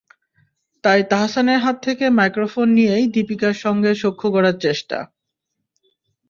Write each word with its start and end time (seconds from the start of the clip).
তাই 0.83 1.01
তাহসানের 1.09 1.59
হাত 1.59 1.77
থেকে 1.83 2.05
মাইক্রোফোন 2.09 2.67
নিয়েই 2.73 3.05
দীপিকার 3.07 3.55
সঙ্গে 3.55 3.91
সখ্য 3.95 4.23
গড়ার 4.33 4.57
চেষ্টা। 4.59 4.97